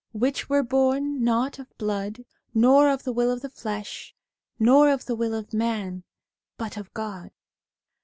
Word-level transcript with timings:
1 0.13 0.19
Which 0.21 0.49
were 0.49 0.63
born, 0.63 1.23
not 1.23 1.59
of 1.59 1.77
blood, 1.77 2.25
nor 2.55 2.89
of 2.89 3.03
the 3.03 3.13
will 3.13 3.29
of 3.29 3.41
the 3.41 3.51
flesh, 3.51 4.15
nor 4.57 4.89
of 4.89 5.05
the 5.05 5.15
will 5.15 5.35
of 5.35 5.53
man, 5.53 6.03
but 6.57 6.75
of 6.75 6.91
God.' 6.95 7.29